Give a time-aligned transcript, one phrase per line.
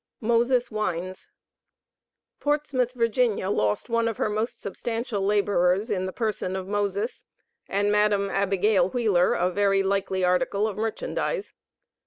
[0.19, 1.27] MOSES WINES.
[2.39, 7.23] Portsmouth, Va., lost one of her most substantial laborers in the person of Moses,
[7.69, 11.53] and Madam Abigail Wheeler, a very "likely article" of merchandise.